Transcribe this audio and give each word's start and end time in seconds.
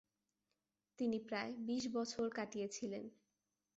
তিনি 0.99 1.17
প্রায় 1.19 1.51
বিশ 1.67 1.83
বছর 1.93 2.25
কাটিয়েছিলেন। 2.29 3.05